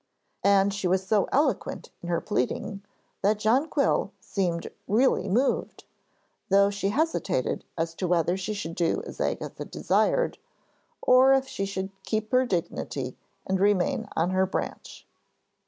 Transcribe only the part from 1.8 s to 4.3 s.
in her pleading that Jonquil